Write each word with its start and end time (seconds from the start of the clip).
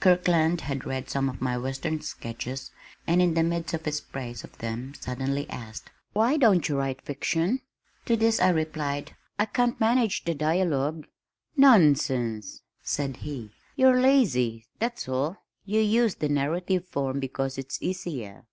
Kirkland 0.00 0.60
had 0.60 0.84
read 0.84 1.08
some 1.08 1.30
of 1.30 1.40
my 1.40 1.56
western 1.56 2.02
sketches 2.02 2.70
and 3.06 3.22
in 3.22 3.32
the 3.32 3.42
midst 3.42 3.72
of 3.72 3.86
his 3.86 4.02
praise 4.02 4.44
of 4.44 4.58
them 4.58 4.92
suddenly 4.92 5.48
asked, 5.48 5.88
"Why 6.12 6.36
don't 6.36 6.68
you 6.68 6.76
write 6.76 7.00
fiction?" 7.00 7.62
To 8.04 8.14
this 8.14 8.38
I 8.38 8.50
replied, 8.50 9.16
"I 9.38 9.46
can't 9.46 9.80
manage 9.80 10.24
the 10.26 10.34
dialogue." 10.34 11.06
"Nonsense!" 11.56 12.60
said 12.82 13.16
he. 13.24 13.50
"You're 13.76 13.98
lazy, 13.98 14.66
that's 14.78 15.08
all. 15.08 15.38
You 15.64 15.80
use 15.80 16.16
the 16.16 16.28
narrative 16.28 16.84
form 16.86 17.18
because 17.18 17.56
it's 17.56 17.80
easier. 17.80 18.44